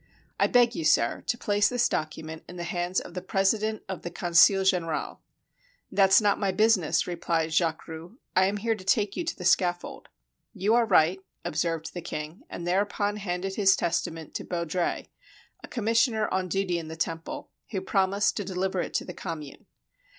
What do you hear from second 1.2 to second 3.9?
to place this document in the hands of the President